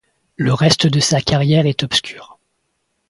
[0.35, 2.39] Le reste de sa carrière est obscur.